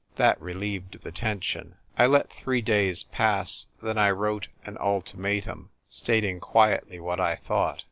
[0.15, 1.75] That relieved the tension.
[1.95, 7.35] I let three days pass; then I wrote an ulti matum, stating quietly what I
[7.35, 7.79] thought.